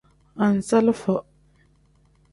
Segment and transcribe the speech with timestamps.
[0.45, 1.15] Anzalifo.